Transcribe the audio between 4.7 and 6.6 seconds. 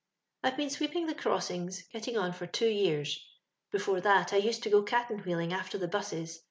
go caten wheeling after the busses.